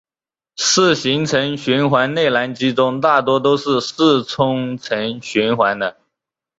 [0.55, 5.99] 四行程循环内燃机中大多都是四冲程循环的。